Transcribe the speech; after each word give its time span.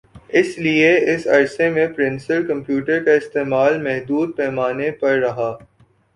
اس 0.29 0.47
لئے 0.59 0.87
اس 1.11 1.27
عرصے 1.27 1.69
میں 1.69 1.85
پرسنل 1.87 2.45
کمپیوٹر 2.47 3.03
کا 3.03 3.11
استعمال 3.13 3.81
محدود 3.83 4.35
پیمانے 4.37 4.91
پر 4.91 5.17
رہا 5.19 5.51